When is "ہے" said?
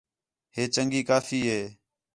0.55-0.63, 1.49-1.61